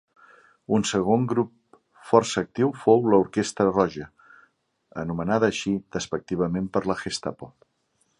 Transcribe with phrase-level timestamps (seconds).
[0.75, 1.77] Un segon grup
[2.11, 4.07] força actiu fou l'Orquestra Roja,
[5.03, 7.51] anomenada així despectivament per la Gestapo.